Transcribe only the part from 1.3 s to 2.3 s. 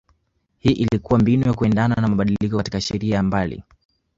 ya kuendana na